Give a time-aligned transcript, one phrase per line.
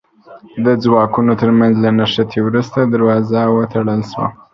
[0.65, 4.27] د ځواکونو تر منځ له نښتې وروسته دروازه وتړل شوه.